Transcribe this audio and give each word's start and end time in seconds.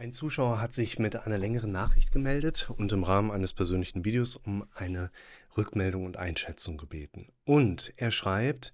Ein 0.00 0.12
Zuschauer 0.12 0.62
hat 0.62 0.72
sich 0.72 0.98
mit 0.98 1.26
einer 1.26 1.36
längeren 1.36 1.72
Nachricht 1.72 2.10
gemeldet 2.10 2.70
und 2.74 2.90
im 2.90 3.04
Rahmen 3.04 3.30
eines 3.30 3.52
persönlichen 3.52 4.02
Videos 4.06 4.34
um 4.34 4.64
eine 4.74 5.10
Rückmeldung 5.58 6.06
und 6.06 6.16
Einschätzung 6.16 6.78
gebeten. 6.78 7.28
Und 7.44 7.92
er 7.98 8.10
schreibt, 8.10 8.72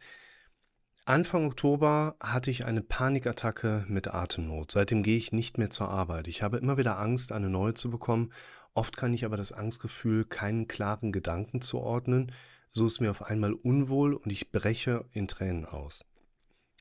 Anfang 1.04 1.46
Oktober 1.46 2.14
hatte 2.20 2.52
ich 2.52 2.64
eine 2.64 2.80
Panikattacke 2.80 3.84
mit 3.88 4.06
Atemnot. 4.06 4.70
Seitdem 4.70 5.02
gehe 5.02 5.16
ich 5.16 5.32
nicht 5.32 5.58
mehr 5.58 5.68
zur 5.68 5.88
Arbeit. 5.88 6.28
Ich 6.28 6.44
habe 6.44 6.58
immer 6.58 6.76
wieder 6.76 6.96
Angst, 6.96 7.32
eine 7.32 7.50
neue 7.50 7.74
zu 7.74 7.90
bekommen. 7.90 8.32
Oft 8.74 8.96
kann 8.96 9.12
ich 9.12 9.24
aber 9.24 9.36
das 9.36 9.50
Angstgefühl 9.50 10.24
keinen 10.26 10.68
klaren 10.68 11.10
Gedanken 11.10 11.60
zuordnen. 11.60 12.30
So 12.70 12.86
ist 12.86 13.00
mir 13.00 13.10
auf 13.10 13.24
einmal 13.24 13.52
unwohl 13.52 14.14
und 14.14 14.30
ich 14.30 14.52
breche 14.52 15.04
in 15.10 15.26
Tränen 15.26 15.66
aus. 15.66 16.04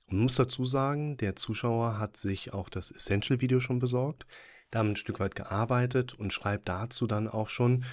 Man 0.08 0.22
muss 0.22 0.36
dazu 0.36 0.66
sagen, 0.66 1.18
der 1.18 1.36
Zuschauer 1.36 1.98
hat 1.98 2.16
sich 2.16 2.54
auch 2.54 2.70
das 2.70 2.92
Essential-Video 2.92 3.60
schon 3.60 3.80
besorgt, 3.80 4.26
damit 4.70 4.94
ein 4.94 4.96
Stück 4.98 5.20
weit 5.20 5.36
gearbeitet 5.36 6.14
und 6.14 6.32
schreibt 6.32 6.70
dazu 6.70 7.08
dann 7.08 7.28
auch 7.28 7.50
schon, 7.50 7.86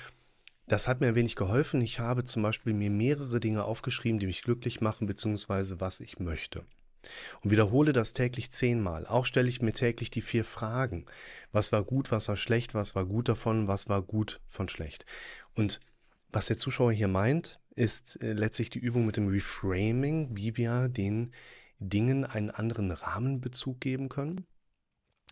das 0.66 0.88
hat 0.88 1.00
mir 1.00 1.08
ein 1.08 1.14
wenig 1.14 1.36
geholfen. 1.36 1.80
Ich 1.80 1.98
habe 1.98 2.24
zum 2.24 2.42
Beispiel 2.42 2.72
mir 2.72 2.90
mehrere 2.90 3.40
Dinge 3.40 3.64
aufgeschrieben, 3.64 4.18
die 4.18 4.26
mich 4.26 4.42
glücklich 4.42 4.80
machen, 4.80 5.06
beziehungsweise 5.06 5.80
was 5.80 6.00
ich 6.00 6.18
möchte. 6.18 6.64
Und 7.42 7.50
wiederhole 7.50 7.92
das 7.92 8.12
täglich 8.12 8.50
zehnmal. 8.50 9.06
Auch 9.06 9.26
stelle 9.26 9.48
ich 9.48 9.60
mir 9.60 9.72
täglich 9.72 10.10
die 10.10 10.20
vier 10.20 10.44
Fragen. 10.44 11.06
Was 11.50 11.72
war 11.72 11.84
gut, 11.84 12.10
was 12.12 12.28
war 12.28 12.36
schlecht, 12.36 12.74
was 12.74 12.94
war 12.94 13.04
gut 13.06 13.28
davon, 13.28 13.68
was 13.68 13.88
war 13.88 14.02
gut 14.02 14.40
von 14.46 14.68
schlecht. 14.68 15.04
Und 15.54 15.80
was 16.30 16.46
der 16.46 16.56
Zuschauer 16.56 16.92
hier 16.92 17.08
meint, 17.08 17.60
ist 17.74 18.22
äh, 18.22 18.32
letztlich 18.32 18.70
die 18.70 18.78
Übung 18.78 19.04
mit 19.06 19.16
dem 19.16 19.28
Reframing, 19.28 20.36
wie 20.36 20.56
wir 20.56 20.88
den 20.88 21.32
Dingen 21.88 22.24
einen 22.24 22.50
anderen 22.50 22.90
Rahmenbezug 22.90 23.80
geben 23.80 24.08
können. 24.08 24.46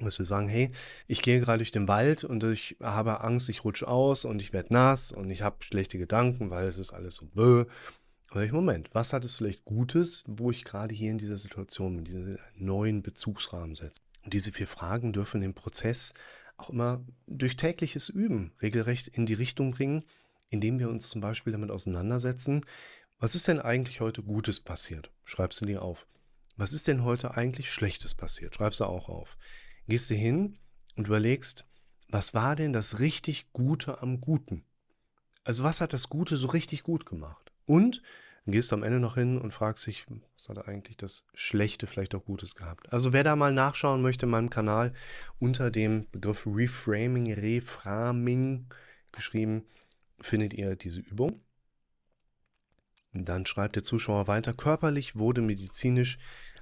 Dass 0.01 0.19
wir 0.19 0.27
sagen, 0.27 0.49
hey, 0.49 0.71
ich 1.07 1.21
gehe 1.21 1.41
gerade 1.41 1.59
durch 1.59 1.73
den 1.73 1.89
Wald 1.89 2.25
und 2.25 2.43
ich 2.45 2.77
habe 2.81 3.21
Angst, 3.21 3.49
ich 3.49 3.65
rutsche 3.65 3.87
aus 3.87 4.25
und 4.25 4.41
ich 4.41 4.53
werde 4.53 4.73
nass 4.73 5.13
und 5.13 5.31
ich 5.31 5.43
habe 5.43 5.63
schlechte 5.63 5.99
Gedanken, 5.99 6.51
weil 6.51 6.67
es 6.67 6.79
ist 6.79 6.93
alles 6.93 7.17
so 7.17 7.27
böh. 7.27 7.67
Aber 8.31 8.45
ich, 8.45 8.53
Moment, 8.53 8.91
was 8.95 9.13
hat 9.13 9.25
es 9.25 9.37
vielleicht 9.37 9.65
Gutes, 9.65 10.25
wo 10.27 10.51
ich 10.51 10.65
gerade 10.65 10.95
hier 10.95 11.11
in 11.11 11.19
dieser 11.19 11.37
Situation 11.37 11.97
mit 11.97 12.09
diesem 12.09 12.39
neuen 12.57 13.03
Bezugsrahmen 13.03 13.75
setze? 13.75 14.01
Und 14.25 14.33
diese 14.33 14.53
vier 14.53 14.69
Fragen 14.69 15.13
dürfen 15.13 15.41
den 15.41 15.55
Prozess 15.55 16.15
auch 16.57 16.71
immer 16.71 17.05
durch 17.27 17.57
tägliches 17.57 18.09
Üben 18.09 18.53
regelrecht 18.63 19.09
in 19.09 19.27
die 19.27 19.35
Richtung 19.35 19.73
bringen, 19.73 20.05
indem 20.49 20.79
wir 20.79 20.89
uns 20.89 21.09
zum 21.09 21.21
Beispiel 21.21 21.53
damit 21.53 21.71
auseinandersetzen, 21.71 22.65
was 23.19 23.35
ist 23.35 23.49
denn 23.49 23.61
eigentlich 23.61 24.01
heute 24.01 24.23
Gutes 24.23 24.61
passiert? 24.61 25.11
Schreibst 25.25 25.61
du 25.61 25.67
dir 25.67 25.83
auf. 25.83 26.07
Was 26.61 26.75
ist 26.75 26.89
denn 26.89 27.05
heute 27.05 27.39
eigentlich 27.39 27.71
Schlechtes 27.71 28.15
passiert? 28.15 28.55
Schreibst 28.55 28.81
du 28.81 28.85
auch 28.85 29.09
auf. 29.09 29.39
Gehst 29.89 30.11
du 30.11 30.15
hin 30.15 30.59
und 30.95 31.07
überlegst, 31.07 31.65
was 32.11 32.35
war 32.35 32.55
denn 32.55 32.75
das 32.75 32.99
richtig 32.99 33.51
Gute 33.55 34.03
am 34.03 34.21
Guten? 34.21 34.67
Also 35.43 35.65
was 35.65 35.81
hat 35.81 35.95
das 35.95 36.11
Gute 36.11 36.37
so 36.37 36.49
richtig 36.49 36.83
gut 36.83 37.07
gemacht? 37.07 37.51
Und 37.65 38.03
dann 38.45 38.53
gehst 38.53 38.71
du 38.71 38.77
am 38.77 38.83
Ende 38.83 39.01
noch 39.01 39.15
hin 39.15 39.39
und 39.39 39.55
fragst 39.55 39.87
dich, 39.87 40.05
was 40.35 40.51
hat 40.51 40.69
eigentlich 40.69 40.99
das 40.99 41.27
Schlechte 41.33 41.87
vielleicht 41.87 42.15
auch 42.15 42.27
Gutes 42.27 42.55
gehabt? 42.55 42.93
Also 42.93 43.15
wer 43.15 43.25
da 43.25 43.37
mal 43.37 43.55
nachschauen 43.55 44.03
möchte 44.03 44.27
in 44.27 44.31
meinem 44.31 44.51
Kanal 44.51 44.93
unter 45.39 45.71
dem 45.71 46.11
Begriff 46.11 46.47
Reframing, 46.47 47.33
Reframing 47.33 48.67
geschrieben, 49.13 49.65
findet 50.21 50.53
ihr 50.53 50.77
diese 50.77 51.01
Übung. 51.01 51.41
Dann 53.13 53.45
schreibt 53.47 53.77
der 53.77 53.83
Zuschauer 53.83 54.29
weiter, 54.29 54.53
körperlich 54.53 55.17
wurde 55.17 55.41
medizinisch 55.41 56.19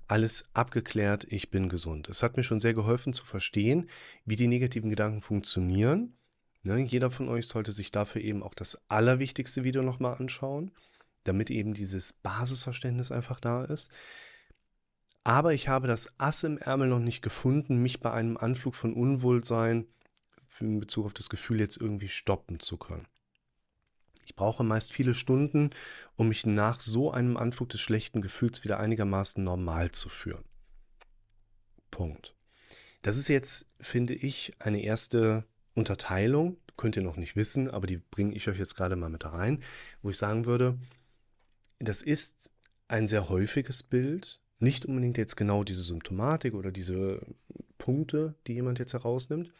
alles 0.08 0.44
abgeklärt, 0.54 1.26
ich 1.30 1.50
bin 1.50 1.68
gesund. 1.68 2.08
Es 2.08 2.22
hat 2.22 2.36
mir 2.36 2.42
schon 2.42 2.60
sehr 2.60 2.74
geholfen 2.74 3.12
zu 3.12 3.24
verstehen, 3.24 3.88
wie 4.24 4.36
die 4.36 4.48
negativen 4.48 4.90
Gedanken 4.90 5.20
funktionieren. 5.20 6.16
Ne, 6.62 6.78
jeder 6.78 7.10
von 7.10 7.28
euch 7.28 7.46
sollte 7.46 7.72
sich 7.72 7.92
dafür 7.92 8.20
eben 8.20 8.42
auch 8.42 8.54
das 8.54 8.78
allerwichtigste 8.88 9.64
Video 9.64 9.82
nochmal 9.82 10.16
anschauen, 10.16 10.72
damit 11.24 11.50
eben 11.50 11.74
dieses 11.74 12.12
Basisverständnis 12.12 13.12
einfach 13.12 13.38
da 13.38 13.64
ist. 13.64 13.90
Aber 15.24 15.52
ich 15.52 15.68
habe 15.68 15.86
das 15.86 16.18
Ass 16.18 16.42
im 16.42 16.58
Ärmel 16.58 16.88
noch 16.88 16.98
nicht 17.00 17.22
gefunden, 17.22 17.82
mich 17.82 18.00
bei 18.00 18.10
einem 18.10 18.36
Anflug 18.36 18.74
von 18.74 18.94
Unwohlsein 18.94 19.86
in 20.60 20.80
Bezug 20.80 21.06
auf 21.06 21.14
das 21.14 21.28
Gefühl 21.28 21.60
jetzt 21.60 21.76
irgendwie 21.76 22.08
stoppen 22.08 22.60
zu 22.60 22.76
können. 22.78 23.06
Ich 24.28 24.36
brauche 24.36 24.62
meist 24.62 24.92
viele 24.92 25.14
Stunden, 25.14 25.70
um 26.16 26.28
mich 26.28 26.44
nach 26.44 26.80
so 26.80 27.10
einem 27.10 27.38
Anflug 27.38 27.70
des 27.70 27.80
schlechten 27.80 28.20
Gefühls 28.20 28.62
wieder 28.62 28.78
einigermaßen 28.78 29.42
normal 29.42 29.90
zu 29.92 30.10
führen. 30.10 30.44
Punkt. 31.90 32.34
Das 33.00 33.16
ist 33.16 33.28
jetzt, 33.28 33.64
finde 33.80 34.12
ich, 34.12 34.52
eine 34.58 34.82
erste 34.82 35.44
Unterteilung. 35.74 36.58
Könnt 36.76 36.96
ihr 36.96 37.02
noch 37.02 37.16
nicht 37.16 37.36
wissen, 37.36 37.70
aber 37.70 37.86
die 37.86 37.96
bringe 37.96 38.34
ich 38.34 38.46
euch 38.48 38.58
jetzt 38.58 38.74
gerade 38.74 38.96
mal 38.96 39.08
mit 39.08 39.24
rein, 39.24 39.64
wo 40.02 40.10
ich 40.10 40.18
sagen 40.18 40.44
würde, 40.44 40.76
das 41.78 42.02
ist 42.02 42.50
ein 42.86 43.06
sehr 43.06 43.30
häufiges 43.30 43.82
Bild. 43.82 44.42
Nicht 44.58 44.84
unbedingt 44.84 45.16
jetzt 45.16 45.36
genau 45.36 45.64
diese 45.64 45.82
Symptomatik 45.82 46.52
oder 46.52 46.70
diese 46.70 47.24
Punkte, 47.78 48.34
die 48.46 48.52
jemand 48.52 48.78
jetzt 48.78 48.92
herausnimmt, 48.92 49.50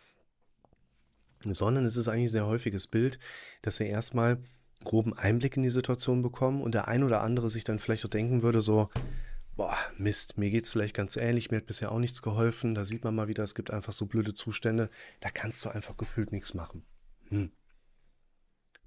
sondern 1.42 1.86
es 1.86 1.96
ist 1.96 2.08
eigentlich 2.08 2.24
ein 2.24 2.28
sehr 2.28 2.46
häufiges 2.46 2.86
Bild, 2.86 3.18
dass 3.62 3.80
wir 3.80 3.86
erstmal 3.86 4.42
groben 4.84 5.12
Einblick 5.12 5.56
in 5.56 5.62
die 5.62 5.70
Situation 5.70 6.22
bekommen 6.22 6.62
und 6.62 6.72
der 6.72 6.88
ein 6.88 7.02
oder 7.02 7.20
andere 7.20 7.50
sich 7.50 7.64
dann 7.64 7.78
vielleicht 7.78 8.04
auch 8.04 8.10
denken 8.10 8.42
würde, 8.42 8.60
so, 8.60 8.90
boah, 9.56 9.76
Mist, 9.96 10.38
mir 10.38 10.50
geht 10.50 10.64
es 10.64 10.70
vielleicht 10.70 10.94
ganz 10.94 11.16
ähnlich, 11.16 11.50
mir 11.50 11.58
hat 11.58 11.66
bisher 11.66 11.90
auch 11.90 11.98
nichts 11.98 12.22
geholfen, 12.22 12.74
da 12.74 12.84
sieht 12.84 13.02
man 13.04 13.14
mal 13.14 13.28
wieder, 13.28 13.42
es 13.42 13.56
gibt 13.56 13.72
einfach 13.72 13.92
so 13.92 14.06
blöde 14.06 14.34
Zustände, 14.34 14.88
da 15.20 15.30
kannst 15.30 15.64
du 15.64 15.68
einfach 15.68 15.96
gefühlt 15.96 16.30
nichts 16.30 16.54
machen. 16.54 16.84
Hm. 17.28 17.50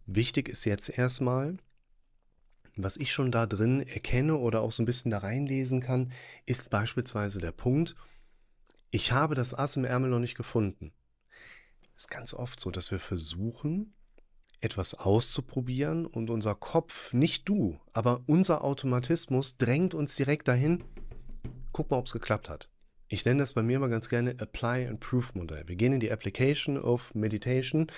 Wichtig 0.06 0.48
ist 0.48 0.66
jetzt 0.66 0.90
erstmal, 0.90 1.58
was 2.76 2.98
ich 2.98 3.12
schon 3.12 3.32
da 3.32 3.46
drin 3.46 3.82
erkenne 3.82 4.38
oder 4.38 4.62
auch 4.62 4.72
so 4.72 4.82
ein 4.82 4.86
bisschen 4.86 5.12
da 5.12 5.20
reinlesen 5.20 5.82
kann, 5.82 6.12
ist 6.46 6.70
beispielsweise 6.70 7.40
der 7.40 7.52
Punkt, 7.52 7.96
ich 8.92 9.12
habe 9.12 9.36
das 9.36 9.54
Ass 9.54 9.76
im 9.76 9.86
Ärmel 9.86 10.10
noch 10.10 10.20
nicht 10.20 10.36
gefunden. 10.36 10.94
Es 11.96 12.04
ist 12.04 12.10
ganz 12.10 12.34
oft 12.34 12.60
so, 12.60 12.72
dass 12.72 12.92
wir 12.92 13.00
versuchen, 13.00 13.94
etwas 14.62 14.94
auszuprobieren 14.94 16.06
und 16.06 16.30
unser 16.30 16.56
Kopf, 16.56 17.14
nicht 17.14 17.50
du, 17.50 17.80
aber 17.94 18.22
unser 18.28 18.64
Automatismus 18.64 19.58
drängt 19.58 19.94
uns 19.94 20.16
direkt 20.16 20.48
dahin, 20.48 20.84
guck 21.72 21.90
mal, 21.90 21.98
ob 21.98 22.06
es 22.06 22.14
geklappt 22.14 22.48
hat. 22.48 22.70
Ich 23.08 23.26
nenne 23.26 23.40
das 23.40 23.54
bei 23.54 23.64
mir 23.64 23.78
immer 23.78 23.90
ganz 23.90 24.08
gerne 24.08 24.32
Apply 24.40 24.88
and 24.88 25.00
Proof 25.02 25.36
Modell. 25.36 25.68
Wir 25.68 25.76
gehen 25.76 25.94
in 25.94 26.00
die 26.00 26.12
Application 26.12 26.78
of 26.78 27.14
Meditation 27.14 27.92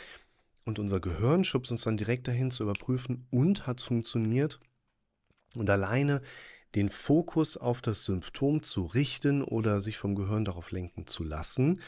und 0.65 0.79
unser 0.79 0.99
Gehirn 0.99 1.43
schubst 1.43 1.71
uns 1.71 1.83
dann 1.83 1.97
direkt 1.97 2.27
dahin 2.27 2.49
zu 2.49 2.63
überprüfen 2.63 3.27
und 3.29 3.67
hat 3.67 3.79
es 3.79 3.85
funktioniert. 3.85 4.59
Und 5.55 5.69
alleine 5.69 6.21
den 6.73 6.89
Fokus 6.89 7.57
auf 7.57 7.81
das 7.81 8.05
Symptom 8.05 8.63
zu 8.63 8.85
richten 8.85 9.43
oder 9.43 9.79
sich 9.81 9.97
vom 9.97 10.15
Gehirn 10.15 10.45
darauf 10.45 10.71
lenken 10.71 11.05
zu 11.05 11.23
lassen 11.23 11.81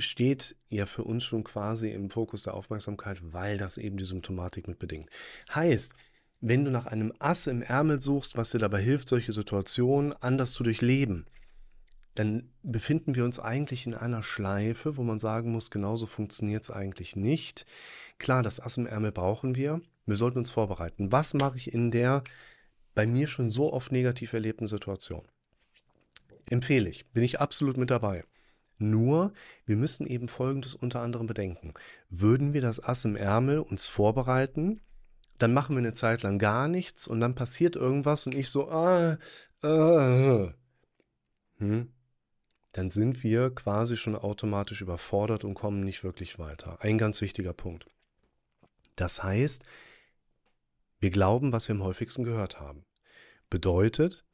steht 0.00 0.56
ja 0.68 0.86
für 0.86 1.04
uns 1.04 1.24
schon 1.24 1.44
quasi 1.44 1.90
im 1.90 2.10
Fokus 2.10 2.42
der 2.42 2.54
Aufmerksamkeit, 2.54 3.18
weil 3.32 3.58
das 3.58 3.78
eben 3.78 3.96
die 3.96 4.04
Symptomatik 4.04 4.68
mit 4.68 4.78
bedingt. 4.78 5.10
Heißt, 5.54 5.94
wenn 6.40 6.64
du 6.64 6.70
nach 6.70 6.86
einem 6.86 7.12
Ass 7.18 7.46
im 7.46 7.62
Ärmel 7.62 8.00
suchst, 8.00 8.36
was 8.36 8.50
dir 8.50 8.58
dabei 8.58 8.80
hilft, 8.80 9.08
solche 9.08 9.32
Situationen 9.32 10.12
anders 10.12 10.52
zu 10.52 10.62
durchleben, 10.62 11.26
dann 12.14 12.50
befinden 12.62 13.14
wir 13.14 13.24
uns 13.24 13.38
eigentlich 13.38 13.86
in 13.86 13.94
einer 13.94 14.22
Schleife, 14.22 14.96
wo 14.96 15.02
man 15.02 15.18
sagen 15.18 15.52
muss, 15.52 15.70
genauso 15.70 16.06
funktioniert 16.06 16.62
es 16.62 16.70
eigentlich 16.70 17.14
nicht. 17.14 17.66
Klar, 18.18 18.42
das 18.42 18.60
Ass 18.60 18.78
im 18.78 18.86
Ärmel 18.86 19.12
brauchen 19.12 19.54
wir. 19.54 19.80
Wir 20.06 20.16
sollten 20.16 20.38
uns 20.38 20.50
vorbereiten. 20.50 21.12
Was 21.12 21.34
mache 21.34 21.56
ich 21.58 21.72
in 21.72 21.90
der 21.90 22.24
bei 22.94 23.06
mir 23.06 23.26
schon 23.26 23.50
so 23.50 23.72
oft 23.72 23.92
negativ 23.92 24.32
erlebten 24.32 24.66
Situation? 24.66 25.26
Empfehle 26.48 26.88
ich, 26.88 27.06
bin 27.08 27.22
ich 27.22 27.40
absolut 27.40 27.76
mit 27.76 27.90
dabei. 27.90 28.24
Nur, 28.78 29.32
wir 29.64 29.76
müssen 29.76 30.06
eben 30.06 30.28
Folgendes 30.28 30.74
unter 30.74 31.00
anderem 31.00 31.26
bedenken. 31.26 31.72
Würden 32.10 32.52
wir 32.52 32.60
das 32.60 32.82
Ass 32.82 33.04
im 33.04 33.16
Ärmel 33.16 33.60
uns 33.60 33.86
vorbereiten, 33.86 34.80
dann 35.38 35.52
machen 35.52 35.76
wir 35.76 35.78
eine 35.80 35.92
Zeit 35.92 36.22
lang 36.22 36.38
gar 36.38 36.68
nichts 36.68 37.06
und 37.08 37.20
dann 37.20 37.34
passiert 37.34 37.76
irgendwas 37.76 38.26
und 38.26 38.34
ich 38.34 38.50
so, 38.50 38.70
ah, 38.70 39.18
ah, 39.62 40.54
hm, 41.58 41.92
dann 42.72 42.90
sind 42.90 43.22
wir 43.22 43.54
quasi 43.54 43.96
schon 43.96 44.16
automatisch 44.16 44.82
überfordert 44.82 45.44
und 45.44 45.54
kommen 45.54 45.80
nicht 45.80 46.04
wirklich 46.04 46.38
weiter. 46.38 46.78
Ein 46.80 46.98
ganz 46.98 47.22
wichtiger 47.22 47.54
Punkt. 47.54 47.86
Das 48.96 49.22
heißt, 49.22 49.64
wir 50.98 51.10
glauben, 51.10 51.52
was 51.52 51.68
wir 51.68 51.74
am 51.74 51.84
häufigsten 51.84 52.24
gehört 52.24 52.60
haben. 52.60 52.84
Bedeutet, 53.48 54.25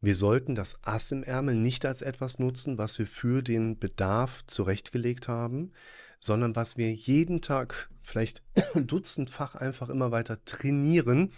wir 0.00 0.14
sollten 0.14 0.54
das 0.54 0.78
Ass 0.82 1.12
im 1.12 1.22
Ärmel 1.22 1.54
nicht 1.54 1.84
als 1.84 2.02
etwas 2.02 2.38
nutzen, 2.38 2.78
was 2.78 2.98
wir 2.98 3.06
für 3.06 3.42
den 3.42 3.78
Bedarf 3.78 4.44
zurechtgelegt 4.46 5.28
haben, 5.28 5.72
sondern 6.18 6.56
was 6.56 6.76
wir 6.76 6.92
jeden 6.92 7.42
Tag 7.42 7.90
vielleicht 8.02 8.42
dutzendfach 8.74 9.54
einfach 9.54 9.88
immer 9.88 10.10
weiter 10.10 10.42
trainieren, 10.44 11.32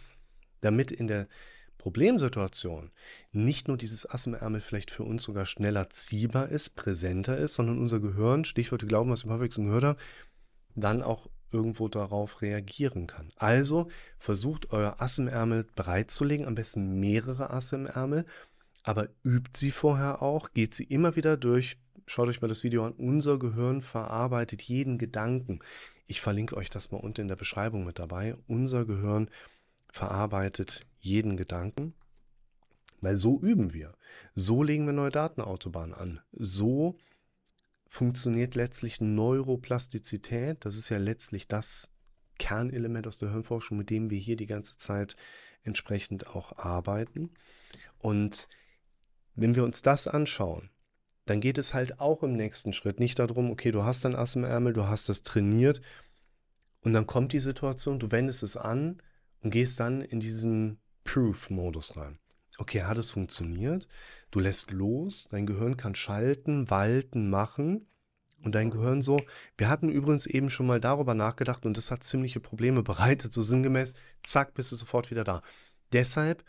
damit 0.60 0.92
in 0.92 1.08
der 1.08 1.28
Problemsituation 1.78 2.92
nicht 3.32 3.66
nur 3.66 3.76
dieses 3.76 4.08
Ass 4.08 4.28
im 4.28 4.34
Ärmel 4.34 4.60
vielleicht 4.60 4.92
für 4.92 5.02
uns 5.02 5.24
sogar 5.24 5.44
schneller 5.44 5.90
ziehbar 5.90 6.48
ist, 6.48 6.76
präsenter 6.76 7.36
ist, 7.36 7.54
sondern 7.54 7.80
unser 7.80 7.98
Gehirn, 7.98 8.44
Stichwort 8.44 8.86
Glauben, 8.86 9.10
was 9.10 9.24
ich 9.24 9.30
am 9.30 9.66
gehört 9.66 9.84
habe, 9.84 10.00
dann 10.76 11.02
auch 11.02 11.28
irgendwo 11.50 11.88
darauf 11.88 12.40
reagieren 12.40 13.06
kann. 13.06 13.30
Also 13.36 13.88
versucht 14.16 14.70
euer 14.70 14.96
Ass 15.00 15.18
im 15.18 15.28
Ärmel 15.28 15.66
bereitzulegen, 15.74 16.46
am 16.46 16.54
besten 16.54 17.00
mehrere 17.00 17.50
Asse 17.50 17.76
im 17.76 17.86
Ärmel, 17.86 18.24
aber 18.82 19.08
übt 19.24 19.58
sie 19.58 19.70
vorher 19.70 20.22
auch, 20.22 20.52
geht 20.52 20.74
sie 20.74 20.84
immer 20.84 21.16
wieder 21.16 21.36
durch. 21.36 21.76
Schaut 22.06 22.28
euch 22.28 22.40
mal 22.40 22.48
das 22.48 22.64
Video 22.64 22.84
an. 22.84 22.92
Unser 22.92 23.38
Gehirn 23.38 23.80
verarbeitet 23.80 24.62
jeden 24.62 24.98
Gedanken. 24.98 25.60
Ich 26.06 26.20
verlinke 26.20 26.56
euch 26.56 26.68
das 26.68 26.90
mal 26.90 26.98
unten 26.98 27.22
in 27.22 27.28
der 27.28 27.36
Beschreibung 27.36 27.84
mit 27.84 27.98
dabei. 27.98 28.36
Unser 28.48 28.84
Gehirn 28.84 29.30
verarbeitet 29.92 30.86
jeden 30.98 31.36
Gedanken, 31.36 31.94
weil 33.00 33.16
so 33.16 33.40
üben 33.40 33.72
wir. 33.72 33.94
So 34.34 34.62
legen 34.62 34.86
wir 34.86 34.92
neue 34.92 35.10
Datenautobahnen 35.10 35.94
an. 35.94 36.20
So 36.32 36.98
funktioniert 37.86 38.54
letztlich 38.54 39.00
Neuroplastizität. 39.00 40.64
Das 40.64 40.76
ist 40.76 40.88
ja 40.88 40.98
letztlich 40.98 41.46
das 41.46 41.90
Kernelement 42.38 43.06
aus 43.06 43.18
der 43.18 43.30
Hirnforschung, 43.30 43.78
mit 43.78 43.90
dem 43.90 44.10
wir 44.10 44.18
hier 44.18 44.36
die 44.36 44.46
ganze 44.46 44.76
Zeit 44.76 45.14
entsprechend 45.62 46.26
auch 46.26 46.56
arbeiten. 46.58 47.30
Und 47.98 48.48
wenn 49.34 49.54
wir 49.54 49.64
uns 49.64 49.82
das 49.82 50.06
anschauen, 50.06 50.70
dann 51.24 51.40
geht 51.40 51.58
es 51.58 51.74
halt 51.74 52.00
auch 52.00 52.22
im 52.22 52.32
nächsten 52.32 52.72
Schritt 52.72 52.98
nicht 52.98 53.18
darum, 53.18 53.50
okay, 53.50 53.70
du 53.70 53.84
hast 53.84 54.04
ein 54.04 54.16
Ass 54.16 54.34
im 54.34 54.44
Ärmel, 54.44 54.72
du 54.72 54.86
hast 54.86 55.08
das 55.08 55.22
trainiert 55.22 55.80
und 56.82 56.92
dann 56.92 57.06
kommt 57.06 57.32
die 57.32 57.38
Situation, 57.38 57.98
du 57.98 58.10
wendest 58.10 58.42
es 58.42 58.56
an 58.56 59.00
und 59.40 59.50
gehst 59.50 59.78
dann 59.80 60.02
in 60.02 60.20
diesen 60.20 60.78
Proof-Modus 61.04 61.96
rein. 61.96 62.18
Okay, 62.58 62.82
hat 62.82 62.98
es 62.98 63.10
funktioniert? 63.10 63.88
Du 64.30 64.40
lässt 64.40 64.70
los, 64.70 65.28
dein 65.30 65.46
Gehirn 65.46 65.76
kann 65.76 65.94
schalten, 65.94 66.70
walten, 66.70 67.30
machen. 67.30 67.86
Und 68.42 68.54
dein 68.56 68.70
Gehirn 68.70 69.02
so, 69.02 69.18
wir 69.56 69.68
hatten 69.68 69.88
übrigens 69.88 70.26
eben 70.26 70.50
schon 70.50 70.66
mal 70.66 70.80
darüber 70.80 71.14
nachgedacht 71.14 71.64
und 71.64 71.76
das 71.76 71.92
hat 71.92 72.02
ziemliche 72.02 72.40
Probleme 72.40 72.82
bereitet, 72.82 73.32
so 73.32 73.40
sinngemäß, 73.40 73.94
zack, 74.24 74.54
bist 74.54 74.72
du 74.72 74.76
sofort 74.76 75.12
wieder 75.12 75.22
da. 75.22 75.42
Deshalb 75.92 76.44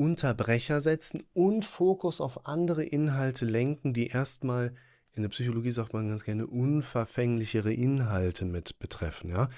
Unterbrecher 0.00 0.80
setzen 0.80 1.24
und 1.34 1.62
Fokus 1.62 2.22
auf 2.22 2.46
andere 2.46 2.82
Inhalte 2.82 3.44
lenken, 3.44 3.92
die 3.92 4.06
erstmal, 4.06 4.74
in 5.12 5.20
der 5.20 5.28
Psychologie 5.28 5.72
sagt 5.72 5.92
man 5.92 6.08
ganz 6.08 6.24
gerne, 6.24 6.46
unverfänglichere 6.46 7.70
Inhalte 7.70 8.46
mit 8.46 8.78
betreffen. 8.78 9.28
Ja? 9.28 9.50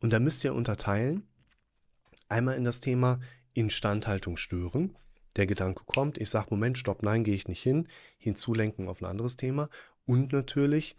Und 0.00 0.12
da 0.12 0.18
müsst 0.18 0.42
ihr 0.42 0.54
unterteilen, 0.54 1.22
einmal 2.28 2.56
in 2.56 2.64
das 2.64 2.80
Thema 2.80 3.20
Instandhaltung 3.54 4.36
stören. 4.36 4.96
Der 5.36 5.46
Gedanke 5.46 5.84
kommt, 5.86 6.18
ich 6.18 6.30
sage, 6.30 6.48
Moment, 6.50 6.76
stopp, 6.76 7.04
nein, 7.04 7.22
gehe 7.22 7.34
ich 7.36 7.46
nicht 7.46 7.62
hin, 7.62 7.86
hinzulenken 8.18 8.88
auf 8.88 9.00
ein 9.00 9.06
anderes 9.06 9.36
Thema. 9.36 9.68
Und 10.04 10.32
natürlich, 10.32 10.96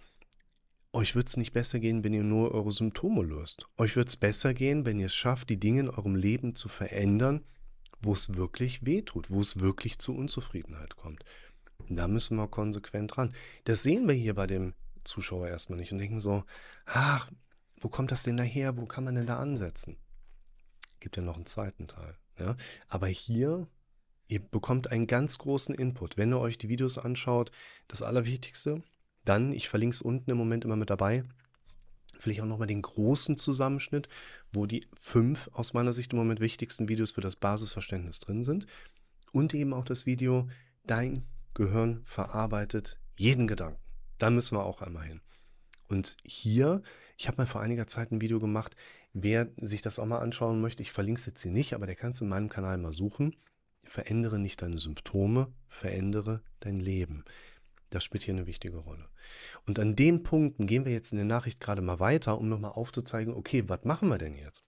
euch 0.94 1.14
wird 1.14 1.28
es 1.28 1.36
nicht 1.36 1.52
besser 1.52 1.82
gehen, 1.82 2.06
wenn 2.06 2.14
ihr 2.14 2.24
nur 2.24 2.54
eure 2.54 2.72
Symptome 2.72 3.22
löst. 3.24 3.68
Euch 3.78 3.98
wird 3.98 4.08
es 4.08 4.16
besser 4.16 4.54
gehen, 4.54 4.86
wenn 4.86 4.98
ihr 4.98 5.08
es 5.08 5.14
schafft, 5.14 5.50
die 5.50 5.60
Dinge 5.60 5.82
in 5.82 5.90
eurem 5.90 6.16
Leben 6.16 6.56
zu 6.56 6.70
verändern, 6.70 7.44
wo 8.02 8.14
es 8.14 8.36
wirklich 8.36 8.86
wehtut, 8.86 9.30
wo 9.30 9.42
es 9.42 9.60
wirklich 9.60 10.00
zu 10.00 10.16
Unzufriedenheit 10.16 10.96
kommt. 10.96 11.24
Da 11.90 12.08
müssen 12.08 12.38
wir 12.38 12.48
konsequent 12.48 13.18
ran. 13.18 13.34
Das 13.64 13.84
sehen 13.84 14.08
wir 14.08 14.16
hier 14.16 14.36
bei 14.36 14.48
dem 14.48 14.74
Zuschauer 15.04 15.48
erstmal 15.48 15.80
nicht 15.80 15.92
und 15.92 15.98
denken 15.98 16.20
so, 16.20 16.44
ach, 16.86 17.30
wo 17.78 17.90
kommt 17.90 18.12
das 18.12 18.24
denn 18.24 18.38
daher? 18.38 18.78
Wo 18.78 18.86
kann 18.86 19.04
man 19.04 19.16
denn 19.16 19.26
da 19.26 19.40
ansetzen? 19.40 19.98
Gibt 21.00 21.18
ja 21.18 21.24
noch 21.24 21.36
einen 21.36 21.48
zweiten 21.48 21.88
Teil. 21.88 22.16
Ja? 22.38 22.56
Aber 22.88 23.08
hier, 23.08 23.68
ihr 24.28 24.40
bekommt 24.40 24.92
einen 24.92 25.08
ganz 25.08 25.40
großen 25.40 25.74
Input. 25.74 26.18
Wenn 26.18 26.32
ihr 26.32 26.40
euch 26.40 26.58
die 26.58 26.70
Videos 26.70 26.98
anschaut, 26.98 27.52
das 27.88 28.04
Allerwichtigste, 28.04 28.84
dann, 29.26 29.52
ich 29.52 29.68
verlinke 29.68 29.96
es 29.96 30.02
unten 30.02 30.30
im 30.30 30.38
Moment 30.38 30.64
immer 30.64 30.76
mit 30.76 30.90
dabei, 30.90 31.24
vielleicht 32.22 32.42
auch 32.42 32.46
nochmal 32.46 32.68
den 32.68 32.82
großen 32.82 33.36
Zusammenschnitt, 33.36 34.08
wo 34.54 34.66
die 34.66 34.86
fünf 35.00 35.50
aus 35.54 35.74
meiner 35.74 35.94
Sicht 35.94 36.14
im 36.14 36.20
Moment 36.20 36.40
wichtigsten 36.40 36.88
Videos 36.88 37.12
für 37.12 37.22
das 37.22 37.36
Basisverständnis 37.36 38.20
drin 38.20 38.44
sind. 38.44 38.68
Und 39.32 39.54
eben 39.54 39.74
auch 39.74 39.86
das 39.86 40.06
Video, 40.06 40.48
dein 40.86 41.24
Gehirn 41.54 42.02
verarbeitet 42.04 43.00
jeden 43.18 43.48
Gedanken. 43.48 43.80
Da 44.18 44.30
müssen 44.30 44.56
wir 44.56 44.64
auch 44.64 44.82
einmal 44.82 45.08
hin. 45.08 45.22
Und 45.88 46.16
hier, 46.24 46.82
ich 47.18 47.28
habe 47.28 47.38
mal 47.38 47.48
vor 47.48 47.62
einiger 47.62 47.88
Zeit 47.88 48.12
ein 48.12 48.22
Video 48.22 48.40
gemacht, 48.40 48.76
wer 49.14 49.50
sich 49.58 49.82
das 49.82 50.00
auch 50.00 50.06
mal 50.06 50.20
anschauen 50.20 50.62
möchte, 50.62 50.84
ich 50.84 50.92
verlinke 50.92 51.20
es 51.20 51.26
jetzt 51.26 51.42
hier 51.42 51.52
nicht, 51.52 51.74
aber 51.74 51.86
der 51.86 51.96
kannst 51.96 52.22
du 52.22 52.26
in 52.26 52.30
meinem 52.30 52.50
Kanal 52.50 52.78
mal 52.78 52.94
suchen. 52.94 53.36
Verändere 53.84 54.38
nicht 54.38 54.62
deine 54.62 54.80
Symptome, 54.80 55.52
verändere 55.68 56.44
dein 56.60 56.78
Leben. 56.78 57.26
Das 57.92 58.04
spielt 58.04 58.24
hier 58.24 58.34
eine 58.34 58.48
wichtige 58.48 58.78
Rolle. 58.78 59.08
Und 59.68 59.78
an 59.78 59.96
den 59.96 60.24
Punkten 60.24 60.66
gehen 60.66 60.86
wir 60.86 60.92
jetzt 60.92 61.12
in 61.12 61.18
der 61.18 61.26
Nachricht 61.26 61.60
gerade 61.60 61.82
mal 61.82 62.00
weiter, 62.00 62.40
um 62.40 62.50
nochmal 62.50 62.72
aufzuzeigen, 62.72 63.34
okay, 63.34 63.66
was 63.68 63.84
machen 63.84 64.10
wir 64.10 64.18
denn 64.18 64.36
jetzt? 64.36 64.64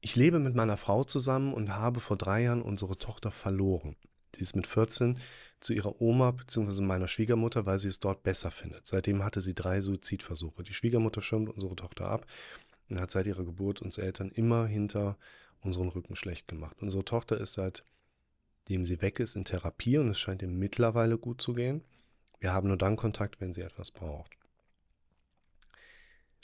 Ich 0.00 0.16
lebe 0.16 0.38
mit 0.38 0.54
meiner 0.54 0.78
Frau 0.78 1.04
zusammen 1.04 1.52
und 1.52 1.74
habe 1.74 2.00
vor 2.00 2.16
drei 2.16 2.44
Jahren 2.44 2.62
unsere 2.62 2.96
Tochter 2.96 3.30
verloren. 3.30 3.96
Sie 4.34 4.42
ist 4.42 4.56
mit 4.56 4.66
14 4.66 5.18
zu 5.58 5.72
ihrer 5.74 6.00
Oma 6.00 6.30
bzw. 6.30 6.82
meiner 6.82 7.08
Schwiegermutter, 7.08 7.66
weil 7.66 7.78
sie 7.78 7.88
es 7.88 8.00
dort 8.00 8.22
besser 8.22 8.50
findet. 8.50 8.86
Seitdem 8.86 9.24
hatte 9.24 9.40
sie 9.40 9.54
drei 9.54 9.80
Suizidversuche. 9.80 10.62
Die 10.62 10.72
Schwiegermutter 10.72 11.20
schirmt 11.20 11.50
unsere 11.50 11.74
Tochter 11.76 12.06
ab 12.06 12.26
und 12.88 13.00
hat 13.00 13.10
seit 13.10 13.26
ihrer 13.26 13.44
Geburt 13.44 13.82
uns 13.82 13.98
Eltern 13.98 14.30
immer 14.30 14.66
hinter 14.66 15.18
unseren 15.60 15.88
Rücken 15.88 16.16
schlecht 16.16 16.48
gemacht. 16.48 16.76
Unsere 16.80 17.04
Tochter 17.04 17.38
ist 17.38 17.54
seitdem 18.70 18.84
sie 18.84 19.02
weg 19.02 19.18
ist 19.18 19.34
in 19.34 19.44
Therapie 19.44 19.98
und 19.98 20.10
es 20.10 20.20
scheint 20.20 20.42
ihr 20.42 20.48
mittlerweile 20.48 21.18
gut 21.18 21.42
zu 21.42 21.54
gehen. 21.54 21.82
Wir 22.38 22.52
haben 22.52 22.68
nur 22.68 22.76
dann 22.76 22.94
Kontakt, 22.94 23.40
wenn 23.40 23.52
sie 23.52 23.62
etwas 23.62 23.90
braucht. 23.90 24.30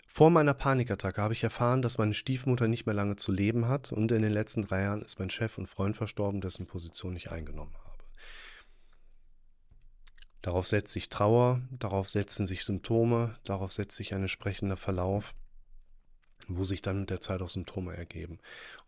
Vor 0.09 0.31
meiner 0.31 0.55
Panikattacke 0.55 1.23
habe 1.23 1.35
ich 1.35 1.45
erfahren, 1.45 1.83
dass 1.83 1.99
meine 1.99 2.15
Stiefmutter 2.15 2.67
nicht 2.67 2.85
mehr 2.85 2.97
lange 2.97 3.15
zu 3.15 3.31
leben 3.31 3.69
hat 3.69 3.93
und 3.93 4.11
in 4.11 4.23
den 4.23 4.33
letzten 4.33 4.63
drei 4.63 4.83
Jahren 4.83 5.03
ist 5.03 5.21
mein 5.21 5.31
Chef 5.31 5.57
und 5.57 5.69
Freund 5.69 5.95
verstorben, 5.95 6.41
dessen 6.41 6.67
Position 6.67 7.15
ich 7.15 7.31
eingenommen 7.31 7.77
habe. 7.85 8.03
Darauf 10.43 10.67
setzt 10.67 10.93
sich 10.95 11.09
Trauer, 11.09 11.61
darauf 11.71 12.09
setzen 12.09 12.45
sich 12.45 12.65
Symptome, 12.65 13.39
darauf 13.45 13.73
setzt 13.73 13.97
sich 13.97 14.15
ein 14.15 14.23
entsprechender 14.23 14.77
Verlauf, 14.77 15.37
wo 16.49 16.65
sich 16.65 16.83
dann 16.83 17.01
mit 17.01 17.11
der 17.11 17.21
Zeit 17.21 17.41
auch 17.41 17.49
Symptome 17.49 17.97
ergeben. 17.97 18.41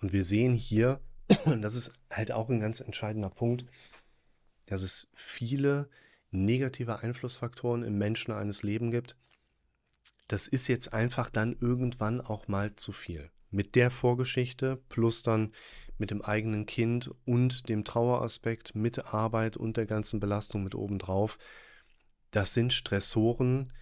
Und 0.03 0.13
wir 0.13 0.25
sehen 0.25 0.55
hier, 0.55 1.01
das 1.61 1.75
ist 1.75 1.93
halt 2.11 2.33
auch 2.33 2.49
ein 2.49 2.61
ganz 2.61 2.81
entscheidender 2.81 3.31
Punkt, 3.31 3.67
dass 4.67 4.83
es 4.83 5.09
viele 5.15 5.89
negative 6.31 7.01
Einflussfaktoren 7.01 7.83
im 7.83 7.99
Menschen 7.99 8.33
eines 8.33 8.63
Leben 8.63 8.91
gibt. 8.91 9.17
Das 10.27 10.47
ist 10.47 10.69
jetzt 10.69 10.93
einfach 10.93 11.31
dann 11.31 11.57
irgendwann 11.59 12.21
auch 12.21 12.49
mal 12.49 12.77
zu 12.77 12.93
viel. 12.93 13.31
Mit 13.51 13.75
der 13.75 13.91
Vorgeschichte 13.91 14.83
plus 14.89 15.23
dann 15.23 15.53
mit 15.97 16.11
dem 16.11 16.23
eigenen 16.23 16.67
Kind 16.67 17.11
und 17.25 17.69
dem 17.69 17.85
Traueraspekt, 17.85 18.75
mit 18.75 19.07
Arbeit 19.07 19.57
und 19.57 19.77
der 19.77 19.87
ganzen 19.87 20.21
Belastung 20.21 20.63
mit 20.63 20.75
obendrauf. 20.75 21.39
Das 22.31 22.55
sind 22.55 22.73
Stressoren, 22.73 23.73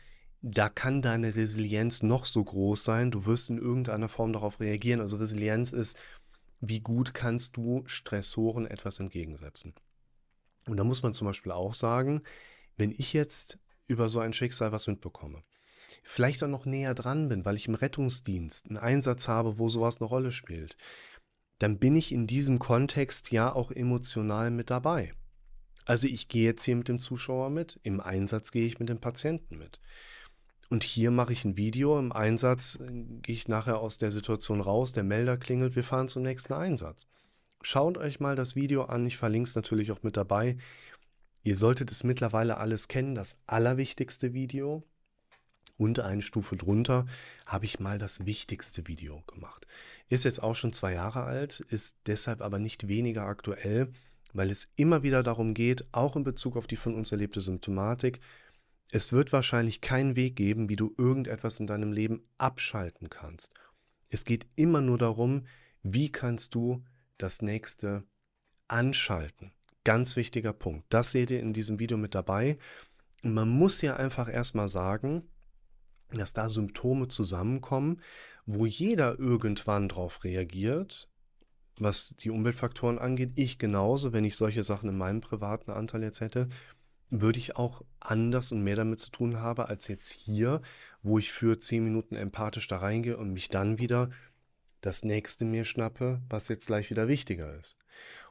da 0.41 0.69
kann 0.69 1.03
deine 1.03 1.35
Resilienz 1.35 2.03
noch 2.03 2.25
so 2.25 2.45
groß 2.45 2.85
sein, 2.85 3.11
du 3.11 3.26
wirst 3.26 3.50
in 3.50 3.59
irgendeiner 3.59 4.09
Form 4.09 4.33
darauf 4.33 4.61
reagieren. 4.61 5.00
Also 5.00 5.17
Resilienz 5.17 5.73
ist, 5.73 5.99
wie 6.61 6.81
gut 6.81 7.15
kannst 7.15 7.57
du 7.57 7.83
Stressoren 7.87 8.67
etwas 8.67 9.01
entgegensetzen. 9.01 9.75
Und 10.67 10.77
da 10.79 10.85
muss 10.85 11.03
man 11.03 11.13
zum 11.13 11.27
Beispiel 11.27 11.53
auch 11.53 11.75
sagen, 11.75 12.23
wenn 12.77 12.91
ich 12.91 13.13
jetzt 13.13 13.59
über 13.87 14.09
so 14.09 14.21
ein 14.21 14.33
Schicksal 14.33 14.73
was 14.73 14.87
mitbekomme, 14.87 15.43
vielleicht 16.03 16.43
auch 16.43 16.49
noch 16.49 16.67
näher 16.67 16.95
dran 16.95 17.29
bin, 17.29 17.45
weil 17.45 17.57
ich 17.57 17.69
im 17.69 17.75
Rettungsdienst 17.75 18.67
einen 18.67 18.79
Einsatz 18.79 19.29
habe, 19.29 19.59
wo 19.59 19.69
sowas 19.69 20.01
eine 20.01 20.09
Rolle 20.09 20.33
spielt, 20.33 20.77
dann 21.59 21.79
bin 21.79 21.97
ich 21.97 22.13
in 22.13 22.27
diesem 22.27 22.59
Kontext 22.59 23.31
ja 23.31 23.53
auch 23.53 23.71
emotional 23.71 24.51
mit 24.51 24.71
dabei. 24.71 25.15
Also 25.85 26.09
ich 26.09 26.29
gehe 26.29 26.45
jetzt 26.45 26.65
hier 26.65 26.77
mit 26.77 26.89
dem 26.89 26.99
Zuschauer 26.99 27.49
mit, 27.49 27.79
im 27.85 28.01
Einsatz 28.01 28.51
gehe 28.51 28.67
ich 28.67 28.81
mit 28.81 28.89
dem 28.89 29.01
Patienten 29.01 29.57
mit. 29.57 29.81
Und 30.69 30.85
hier 30.85 31.11
mache 31.11 31.33
ich 31.33 31.45
ein 31.45 31.57
Video, 31.57 31.99
im 31.99 32.13
Einsatz 32.13 32.79
äh, 32.81 33.05
gehe 33.23 33.35
ich 33.35 33.49
nachher 33.49 33.79
aus 33.79 33.99
der 33.99 34.11
Situation 34.11 34.61
raus, 34.61 34.93
der 34.93 35.05
Melder 35.05 35.37
klingelt, 35.37 35.77
wir 35.77 35.85
fahren 35.85 36.09
zum 36.09 36.23
nächsten 36.23 36.53
Einsatz. 36.53 37.07
Schaut 37.63 37.99
euch 37.99 38.21
mal 38.21 38.37
das 38.37 38.57
Video 38.57 38.85
an, 38.85 39.07
ich 39.07 39.17
verlinke 39.17 39.49
es 39.49 39.55
natürlich 39.55 39.93
auch 39.93 40.03
mit 40.03 40.17
dabei. 40.17 40.57
Ihr 41.43 41.57
solltet 41.57 41.91
es 41.91 42.05
mittlerweile 42.05 42.59
alles 42.59 42.89
kennen, 42.89 43.15
das 43.15 43.39
allerwichtigste 43.47 44.35
Video, 44.35 44.83
und 45.79 46.01
eine 46.01 46.23
Stufe 46.23 46.57
drunter 46.57 47.07
habe 47.45 47.67
ich 47.67 47.81
mal 47.81 47.99
das 47.99 48.25
wichtigste 48.27 48.89
Video 48.89 49.23
gemacht. 49.27 49.67
Ist 50.09 50.25
jetzt 50.25 50.43
auch 50.43 50.57
schon 50.57 50.73
zwei 50.73 50.95
Jahre 50.95 51.25
alt, 51.25 51.61
ist 51.61 51.97
deshalb 52.07 52.41
aber 52.41 52.59
nicht 52.59 52.89
weniger 52.89 53.25
aktuell, 53.27 53.93
weil 54.33 54.51
es 54.51 54.71
immer 54.77 55.03
wieder 55.03 55.23
darum 55.23 55.55
geht, 55.55 55.87
auch 55.93 56.17
in 56.17 56.25
Bezug 56.25 56.57
auf 56.57 56.67
die 56.67 56.77
von 56.77 56.95
uns 56.95 57.13
erlebte 57.13 57.41
Symptomatik, 57.41 58.21
es 58.90 59.12
wird 59.12 59.33
wahrscheinlich 59.33 59.81
keinen 59.81 60.16
Weg 60.16 60.37
geben, 60.37 60.69
wie 60.69 60.76
du 60.76 60.95
irgendetwas 60.97 61.61
in 61.61 61.66
deinem 61.66 61.93
Leben 61.93 62.23
abschalten 62.38 63.11
kannst. 63.11 63.55
Es 64.09 64.25
geht 64.25 64.47
immer 64.57 64.81
nur 64.81 64.99
darum, 64.99 65.47
Wie 65.83 66.11
kannst 66.11 66.57
du 66.57 66.83
das 67.16 67.43
nächste 67.43 68.02
anschalten? 68.66 69.52
Ganz 69.85 70.16
wichtiger 70.16 70.52
Punkt. 70.52 70.85
Das 70.88 71.12
seht 71.12 71.31
ihr 71.31 71.38
in 71.38 71.52
diesem 71.52 71.78
Video 71.78 71.97
mit 71.97 72.16
dabei. 72.16 72.59
Man 73.23 73.49
muss 73.49 73.83
ja 73.83 73.95
einfach 73.95 74.28
erstmal 74.28 74.69
sagen, 74.69 75.23
dass 76.11 76.33
da 76.33 76.50
Symptome 76.50 77.07
zusammenkommen, 77.07 78.02
wo 78.47 78.66
jeder 78.66 79.19
irgendwann 79.19 79.88
drauf 79.88 80.25
reagiert, 80.25 81.09
was 81.78 82.16
die 82.16 82.31
Umweltfaktoren 82.31 82.99
angeht. 82.99 83.33
Ich 83.37 83.59
genauso, 83.59 84.12
wenn 84.12 84.25
ich 84.25 84.37
solche 84.37 84.62
Sachen 84.62 84.88
in 84.88 84.99
meinem 84.99 85.21
privaten 85.21 85.71
Anteil 85.71 86.02
jetzt 86.02 86.21
hätte, 86.21 86.49
würde 87.11 87.39
ich 87.39 87.57
auch 87.57 87.83
anders 88.01 88.53
und 88.53 88.63
mehr 88.63 88.77
damit 88.77 89.01
zu 89.01 89.11
tun 89.11 89.39
haben, 89.39 89.63
als 89.63 89.89
jetzt 89.89 90.11
hier, 90.11 90.61
wo 91.03 91.19
ich 91.19 91.33
für 91.33 91.59
zehn 91.59 91.85
Minuten 91.85 92.17
empathisch 92.17 92.69
da 92.69 92.79
reingehe 92.79 93.17
und 93.17 93.33
mich 93.33 93.49
dann 93.49 93.79
wieder 93.79 94.11
das 94.81 95.03
nächste 95.03 95.45
mir 95.45 95.65
schnappe, 95.65 96.23
was 96.29 96.49
jetzt 96.49 96.67
gleich 96.67 96.91
wieder 96.91 97.09
wichtiger 97.09 97.55
ist. 97.59 97.79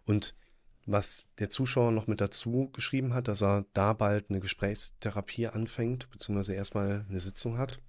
Und 0.05 0.35
was 0.85 1.29
der 1.39 1.49
Zuschauer 1.49 1.91
noch 1.91 2.07
mit 2.07 2.21
dazu 2.21 2.69
geschrieben 2.71 3.13
hat, 3.13 3.27
dass 3.27 3.41
er 3.41 3.65
da 3.73 3.93
bald 3.93 4.29
eine 4.29 4.39
Gesprächstherapie 4.39 5.47
anfängt, 5.47 6.09
beziehungsweise 6.11 6.53
erstmal 6.53 7.05
eine 7.09 7.19
Sitzung 7.19 7.57
hat. 7.57 7.79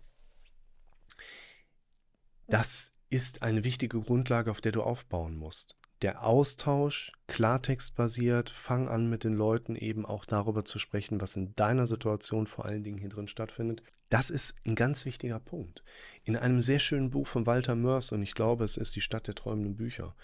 Das 2.48 2.92
ist 3.10 3.42
eine 3.42 3.64
wichtige 3.64 4.00
Grundlage, 4.00 4.50
auf 4.50 4.60
der 4.60 4.72
du 4.72 4.82
aufbauen 4.82 5.36
musst. 5.36 5.76
Der 6.02 6.24
Austausch, 6.24 7.10
klartextbasiert, 7.26 8.50
fang 8.50 8.88
an 8.88 9.08
mit 9.08 9.24
den 9.24 9.32
Leuten 9.32 9.76
eben 9.76 10.04
auch 10.04 10.26
darüber 10.26 10.64
zu 10.64 10.78
sprechen, 10.78 11.22
was 11.22 11.36
in 11.36 11.54
deiner 11.54 11.86
Situation 11.86 12.46
vor 12.46 12.66
allen 12.66 12.84
Dingen 12.84 12.98
hier 12.98 13.08
drin 13.08 13.28
stattfindet. 13.28 13.82
Das 14.10 14.28
ist 14.28 14.56
ein 14.66 14.74
ganz 14.74 15.06
wichtiger 15.06 15.40
Punkt. 15.40 15.82
In 16.24 16.36
einem 16.36 16.60
sehr 16.60 16.80
schönen 16.80 17.10
Buch 17.10 17.26
von 17.26 17.46
Walter 17.46 17.74
Mörs, 17.74 18.12
und 18.12 18.22
ich 18.22 18.34
glaube, 18.34 18.64
es 18.64 18.76
ist 18.76 18.94
die 18.94 19.00
Stadt 19.00 19.26
der 19.26 19.34
träumenden 19.34 19.76
Bücher 19.76 20.14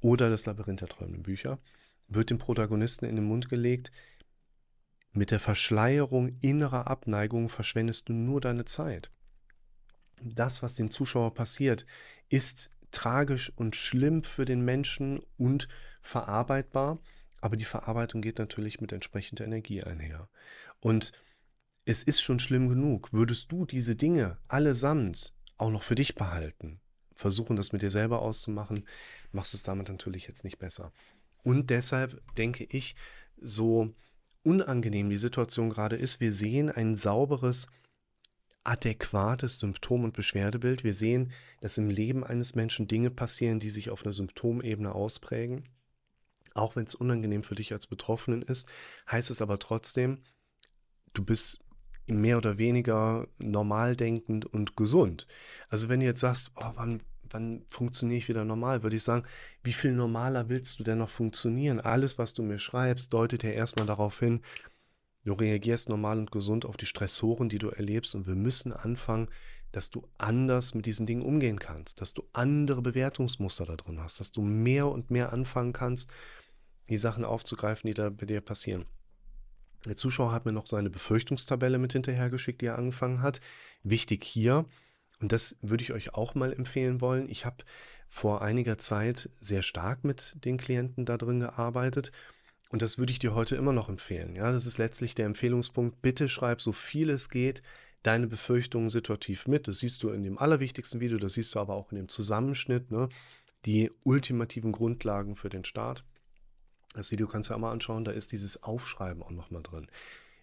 oder 0.00 0.28
das 0.28 0.44
Labyrinth 0.44 0.82
der 0.82 0.88
träumenden 0.88 1.22
Bücher, 1.22 1.58
wird 2.08 2.28
dem 2.28 2.38
Protagonisten 2.38 3.06
in 3.06 3.16
den 3.16 3.24
Mund 3.24 3.48
gelegt, 3.48 3.90
mit 5.12 5.30
der 5.30 5.40
Verschleierung 5.40 6.36
innerer 6.40 6.88
Abneigung 6.88 7.48
verschwendest 7.48 8.08
du 8.08 8.12
nur 8.12 8.40
deine 8.40 8.64
Zeit. 8.64 9.10
Das, 10.22 10.62
was 10.62 10.74
dem 10.74 10.90
Zuschauer 10.90 11.32
passiert, 11.32 11.86
ist 12.28 12.70
tragisch 12.94 13.52
und 13.56 13.76
schlimm 13.76 14.22
für 14.22 14.44
den 14.44 14.64
Menschen 14.64 15.20
und 15.36 15.68
verarbeitbar, 16.00 16.98
aber 17.40 17.56
die 17.56 17.64
Verarbeitung 17.64 18.22
geht 18.22 18.38
natürlich 18.38 18.80
mit 18.80 18.92
entsprechender 18.92 19.44
Energie 19.44 19.82
einher. 19.82 20.28
Und 20.80 21.12
es 21.84 22.02
ist 22.02 22.22
schon 22.22 22.38
schlimm 22.38 22.68
genug. 22.68 23.12
Würdest 23.12 23.52
du 23.52 23.66
diese 23.66 23.96
Dinge 23.96 24.38
allesamt 24.48 25.34
auch 25.58 25.70
noch 25.70 25.82
für 25.82 25.94
dich 25.94 26.14
behalten, 26.14 26.80
versuchen 27.12 27.56
das 27.56 27.72
mit 27.72 27.82
dir 27.82 27.90
selber 27.90 28.22
auszumachen, 28.22 28.86
machst 29.32 29.52
du 29.52 29.56
es 29.56 29.62
damit 29.62 29.88
natürlich 29.88 30.26
jetzt 30.26 30.44
nicht 30.44 30.58
besser. 30.58 30.92
Und 31.42 31.70
deshalb 31.70 32.22
denke 32.36 32.64
ich, 32.64 32.96
so 33.36 33.92
unangenehm 34.42 35.10
die 35.10 35.18
Situation 35.18 35.70
gerade 35.70 35.96
ist, 35.96 36.20
wir 36.20 36.32
sehen 36.32 36.70
ein 36.70 36.96
sauberes, 36.96 37.68
adäquates 38.64 39.60
Symptom- 39.60 40.04
und 40.04 40.14
Beschwerdebild. 40.14 40.84
Wir 40.84 40.94
sehen, 40.94 41.32
dass 41.60 41.78
im 41.78 41.90
Leben 41.90 42.24
eines 42.24 42.54
Menschen 42.54 42.88
Dinge 42.88 43.10
passieren, 43.10 43.60
die 43.60 43.70
sich 43.70 43.90
auf 43.90 44.04
einer 44.04 44.12
Symptomebene 44.12 44.94
ausprägen. 44.94 45.68
Auch 46.54 46.76
wenn 46.76 46.84
es 46.84 46.94
unangenehm 46.94 47.42
für 47.42 47.54
dich 47.54 47.72
als 47.72 47.86
Betroffenen 47.86 48.42
ist, 48.42 48.68
heißt 49.10 49.30
es 49.30 49.42
aber 49.42 49.58
trotzdem, 49.58 50.22
du 51.12 51.24
bist 51.24 51.64
mehr 52.06 52.36
oder 52.36 52.58
weniger 52.58 53.28
normal 53.38 53.96
denkend 53.96 54.46
und 54.46 54.76
gesund. 54.76 55.26
Also 55.68 55.88
wenn 55.88 56.00
du 56.00 56.06
jetzt 56.06 56.20
sagst, 56.20 56.52
oh, 56.56 56.72
wann, 56.74 57.02
wann 57.30 57.64
funktioniere 57.70 58.18
ich 58.18 58.28
wieder 58.28 58.44
normal, 58.44 58.82
würde 58.82 58.96
ich 58.96 59.02
sagen, 59.02 59.26
wie 59.62 59.72
viel 59.72 59.92
normaler 59.92 60.48
willst 60.48 60.78
du 60.78 60.84
denn 60.84 60.98
noch 60.98 61.08
funktionieren? 61.08 61.80
Alles, 61.80 62.18
was 62.18 62.34
du 62.34 62.42
mir 62.42 62.58
schreibst, 62.58 63.12
deutet 63.12 63.42
ja 63.42 63.50
erstmal 63.50 63.86
darauf 63.86 64.18
hin, 64.18 64.42
du 65.24 65.32
reagierst 65.32 65.88
normal 65.88 66.18
und 66.18 66.30
gesund 66.30 66.64
auf 66.64 66.76
die 66.76 66.86
Stressoren, 66.86 67.48
die 67.48 67.58
du 67.58 67.68
erlebst 67.68 68.14
und 68.14 68.26
wir 68.26 68.34
müssen 68.34 68.72
anfangen, 68.72 69.28
dass 69.72 69.90
du 69.90 70.06
anders 70.18 70.74
mit 70.74 70.86
diesen 70.86 71.06
Dingen 71.06 71.22
umgehen 71.22 71.58
kannst, 71.58 72.00
dass 72.00 72.14
du 72.14 72.28
andere 72.32 72.80
Bewertungsmuster 72.80 73.66
da 73.66 73.76
drin 73.76 74.00
hast, 74.00 74.20
dass 74.20 74.30
du 74.30 74.42
mehr 74.42 74.88
und 74.88 75.10
mehr 75.10 75.32
anfangen 75.32 75.72
kannst, 75.72 76.12
die 76.88 76.98
Sachen 76.98 77.24
aufzugreifen, 77.24 77.88
die 77.88 77.94
da 77.94 78.10
bei 78.10 78.26
dir 78.26 78.40
passieren. 78.40 78.84
Der 79.86 79.96
Zuschauer 79.96 80.32
hat 80.32 80.46
mir 80.46 80.52
noch 80.52 80.66
seine 80.66 80.90
Befürchtungstabelle 80.90 81.78
mit 81.78 81.92
hinterhergeschickt, 81.92 82.60
die 82.60 82.66
er 82.66 82.78
angefangen 82.78 83.20
hat. 83.20 83.40
Wichtig 83.82 84.24
hier, 84.24 84.66
und 85.20 85.32
das 85.32 85.56
würde 85.62 85.82
ich 85.82 85.92
euch 85.92 86.14
auch 86.14 86.34
mal 86.34 86.52
empfehlen 86.52 87.00
wollen. 87.00 87.28
Ich 87.28 87.44
habe 87.44 87.56
vor 88.08 88.42
einiger 88.42 88.78
Zeit 88.78 89.30
sehr 89.40 89.62
stark 89.62 90.04
mit 90.04 90.36
den 90.44 90.56
Klienten 90.56 91.04
da 91.04 91.16
drin 91.16 91.40
gearbeitet. 91.40 92.12
Und 92.74 92.82
das 92.82 92.98
würde 92.98 93.12
ich 93.12 93.20
dir 93.20 93.36
heute 93.36 93.54
immer 93.54 93.72
noch 93.72 93.88
empfehlen. 93.88 94.34
Ja, 94.34 94.50
das 94.50 94.66
ist 94.66 94.78
letztlich 94.78 95.14
der 95.14 95.26
Empfehlungspunkt. 95.26 96.02
Bitte 96.02 96.26
schreib 96.26 96.60
so 96.60 96.72
viel 96.72 97.08
es 97.08 97.30
geht 97.30 97.62
deine 98.02 98.26
Befürchtungen 98.26 98.90
situativ 98.90 99.46
mit. 99.46 99.68
Das 99.68 99.78
siehst 99.78 100.02
du 100.02 100.10
in 100.10 100.24
dem 100.24 100.38
allerwichtigsten 100.38 100.98
Video, 100.98 101.18
das 101.18 101.34
siehst 101.34 101.54
du 101.54 101.60
aber 101.60 101.74
auch 101.74 101.92
in 101.92 101.98
dem 101.98 102.08
Zusammenschnitt, 102.08 102.90
ne? 102.90 103.10
die 103.64 103.92
ultimativen 104.02 104.72
Grundlagen 104.72 105.36
für 105.36 105.50
den 105.50 105.64
Start. 105.64 106.04
Das 106.94 107.12
Video 107.12 107.28
kannst 107.28 107.48
du 107.48 107.54
ja 107.54 107.58
mal 107.58 107.70
anschauen, 107.70 108.04
da 108.04 108.10
ist 108.10 108.32
dieses 108.32 108.64
Aufschreiben 108.64 109.22
auch 109.22 109.30
nochmal 109.30 109.62
drin. 109.62 109.86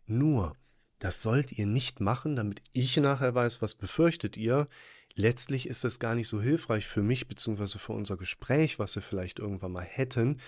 Nur, 0.05 0.55
das 0.99 1.21
sollt 1.21 1.51
ihr 1.51 1.65
nicht 1.65 1.99
machen, 1.99 2.37
damit 2.37 2.61
ich 2.71 2.95
nachher 2.95 3.35
weiß, 3.35 3.61
was 3.61 3.75
befürchtet 3.75 4.37
ihr. 4.37 4.69
Letztlich 5.15 5.67
ist 5.67 5.83
das 5.83 5.99
gar 5.99 6.15
nicht 6.15 6.29
so 6.29 6.41
hilfreich 6.41 6.87
für 6.87 7.03
mich, 7.03 7.27
beziehungsweise 7.27 7.77
für 7.77 7.91
unser 7.91 8.15
Gespräch, 8.15 8.79
was 8.79 8.95
wir 8.95 9.01
vielleicht 9.01 9.39
irgendwann 9.39 9.73
mal 9.73 9.83
hätten, 9.83 10.39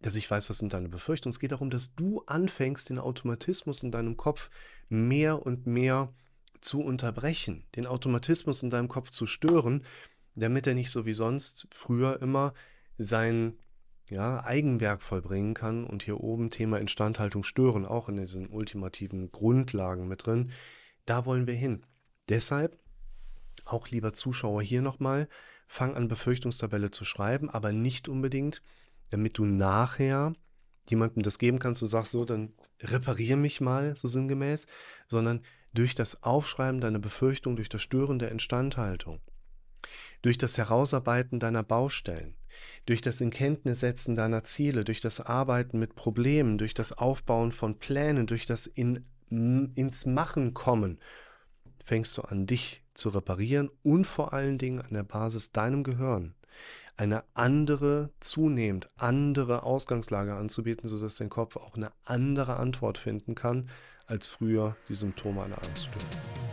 dass 0.00 0.16
ich 0.16 0.30
weiß, 0.30 0.50
was 0.50 0.58
sind 0.58 0.72
deine 0.72 0.88
Befürchtungen. 0.88 1.32
Es 1.32 1.40
geht 1.40 1.52
darum, 1.52 1.70
dass 1.70 1.94
du 1.94 2.22
anfängst, 2.26 2.90
den 2.90 2.98
Automatismus 2.98 3.82
in 3.82 3.90
deinem 3.90 4.16
Kopf 4.16 4.50
mehr 4.88 5.44
und 5.44 5.66
mehr 5.66 6.12
zu 6.60 6.80
unterbrechen, 6.80 7.64
den 7.76 7.86
Automatismus 7.86 8.62
in 8.62 8.70
deinem 8.70 8.88
Kopf 8.88 9.10
zu 9.10 9.26
stören, 9.26 9.84
damit 10.34 10.66
er 10.66 10.74
nicht 10.74 10.90
so 10.90 11.06
wie 11.06 11.14
sonst 11.14 11.68
früher 11.70 12.20
immer 12.20 12.54
sein 12.98 13.54
ja, 14.08 14.44
Eigenwerk 14.44 15.02
vollbringen 15.02 15.54
kann 15.54 15.84
und 15.84 16.02
hier 16.04 16.20
oben 16.20 16.50
Thema 16.50 16.78
Instandhaltung 16.78 17.42
stören, 17.42 17.84
auch 17.84 18.08
in 18.08 18.16
diesen 18.16 18.48
ultimativen 18.48 19.32
Grundlagen 19.32 20.06
mit 20.06 20.26
drin. 20.26 20.52
Da 21.06 21.24
wollen 21.24 21.46
wir 21.46 21.54
hin. 21.54 21.84
Deshalb, 22.28 22.78
auch 23.64 23.88
lieber 23.88 24.12
Zuschauer 24.12 24.62
hier 24.62 24.82
nochmal, 24.82 25.28
fang 25.66 25.96
an 25.96 26.08
Befürchtungstabelle 26.08 26.90
zu 26.90 27.04
schreiben, 27.04 27.50
aber 27.50 27.72
nicht 27.72 28.08
unbedingt, 28.08 28.62
damit 29.10 29.38
du 29.38 29.44
nachher 29.44 30.34
jemandem 30.88 31.22
das 31.22 31.38
geben 31.38 31.58
kannst, 31.58 31.82
du 31.82 31.86
sagst 31.86 32.12
so, 32.12 32.24
dann 32.24 32.54
reparier 32.80 33.36
mich 33.36 33.60
mal, 33.60 33.96
so 33.96 34.06
sinngemäß, 34.06 34.66
sondern 35.06 35.42
durch 35.74 35.94
das 35.94 36.22
Aufschreiben 36.22 36.80
deiner 36.80 37.00
Befürchtung, 37.00 37.56
durch 37.56 37.68
das 37.68 37.82
Stören 37.82 38.18
der 38.18 38.30
Instandhaltung 38.30 39.20
durch 40.22 40.38
das 40.38 40.58
Herausarbeiten 40.58 41.38
deiner 41.38 41.62
Baustellen, 41.62 42.36
durch 42.86 43.00
das 43.00 43.20
Inkenntnissetzen 43.20 44.14
deiner 44.14 44.44
Ziele, 44.44 44.84
durch 44.84 45.00
das 45.00 45.20
Arbeiten 45.20 45.78
mit 45.78 45.94
Problemen, 45.94 46.58
durch 46.58 46.74
das 46.74 46.92
Aufbauen 46.92 47.52
von 47.52 47.78
Plänen, 47.78 48.26
durch 48.26 48.46
das 48.46 48.66
in, 48.66 49.04
ins 49.30 50.06
Machen 50.06 50.54
kommen, 50.54 50.98
fängst 51.84 52.16
du 52.18 52.22
an, 52.22 52.46
dich 52.46 52.82
zu 52.94 53.10
reparieren 53.10 53.70
und 53.82 54.06
vor 54.06 54.32
allen 54.32 54.58
Dingen 54.58 54.80
an 54.80 54.94
der 54.94 55.04
Basis 55.04 55.52
deinem 55.52 55.84
Gehirn 55.84 56.34
eine 56.96 57.24
andere, 57.34 58.10
zunehmend 58.20 58.88
andere 58.96 59.62
Ausgangslage 59.62 60.34
anzubieten, 60.34 60.88
sodass 60.88 61.16
dein 61.16 61.28
Kopf 61.28 61.56
auch 61.56 61.74
eine 61.74 61.90
andere 62.04 62.56
Antwort 62.56 62.98
finden 62.98 63.34
kann 63.34 63.68
als 64.06 64.28
früher 64.28 64.76
die 64.88 64.94
Symptome 64.94 65.42
einer 65.42 65.62
Angststörung. 65.62 66.45